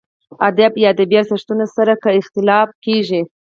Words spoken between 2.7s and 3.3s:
کېږي.